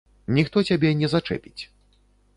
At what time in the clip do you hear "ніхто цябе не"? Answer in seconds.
0.37-1.11